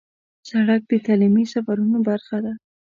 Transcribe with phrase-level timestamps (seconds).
[0.49, 2.53] سړک د تعلیمي سفرونو برخه ده.